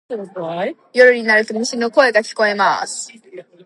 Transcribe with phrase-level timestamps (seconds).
[0.93, 3.11] 夜になると虫の声が聞こえます。